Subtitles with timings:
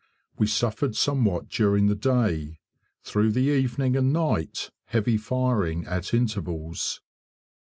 [0.35, 2.57] We suffered somewhat during the day.
[3.03, 7.01] Through the evening and night heavy firing at intervals.